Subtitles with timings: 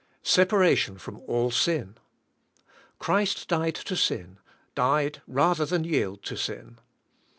[0.23, 1.95] Separation from all sin.
[2.97, 4.39] Christ died to sin;
[4.73, 6.79] died rather than yield to sin.